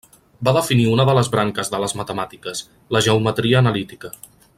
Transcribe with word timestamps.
Va 0.47 0.53
definir 0.55 0.85
una 0.93 1.05
de 1.09 1.13
les 1.17 1.29
branques 1.35 1.69
de 1.73 1.81
les 1.83 1.93
matemàtiques, 2.01 2.63
la 2.97 3.03
geometria 3.09 3.61
analítica. 3.65 4.13